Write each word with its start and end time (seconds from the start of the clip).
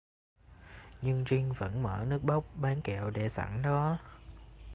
nhưng 1.01 1.23
Trinh 1.27 1.53
vẫn 1.57 1.83
mở 1.83 2.05
nước 2.07 2.23
bóc 2.23 2.45
bánh 2.55 2.81
kẹo 2.81 3.09
để 3.09 3.29
sẵn 3.29 3.61
đó 3.61 3.97